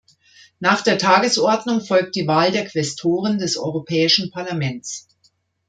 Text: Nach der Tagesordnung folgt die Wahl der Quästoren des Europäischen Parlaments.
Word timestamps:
Nach 0.59 0.81
der 0.81 0.97
Tagesordnung 0.97 1.79
folgt 1.79 2.15
die 2.15 2.25
Wahl 2.25 2.51
der 2.51 2.65
Quästoren 2.65 3.37
des 3.37 3.55
Europäischen 3.55 4.31
Parlaments. 4.31 5.07